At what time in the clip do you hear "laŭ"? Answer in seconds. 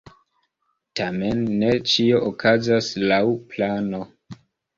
3.13-3.21